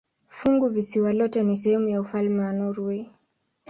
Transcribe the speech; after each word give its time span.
Funguvisiwa 0.27 1.13
lote 1.13 1.43
ni 1.43 1.57
sehemu 1.57 1.89
ya 1.89 2.01
ufalme 2.01 2.41
wa 2.41 2.53
Norwei. 2.53 3.09